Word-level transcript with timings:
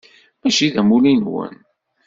Mačči 0.41 0.67
d 0.73 0.75
amulli-nwen. 0.81 1.53